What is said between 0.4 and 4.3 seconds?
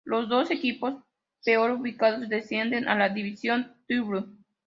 equipos peor ubicados descienden a la Division Two.